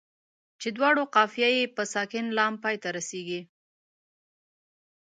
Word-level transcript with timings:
چې 0.61 0.67
دواړو 0.77 1.03
قافیه 1.15 1.49
یې 1.57 1.65
په 1.75 1.83
ساکن 1.93 2.25
لام 2.37 2.53
پای 2.63 2.75
ته 2.83 2.89
رسيږي. 2.97 3.41